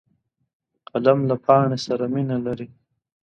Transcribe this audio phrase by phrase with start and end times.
[0.89, 2.67] قلم له پاڼې سره مینه لري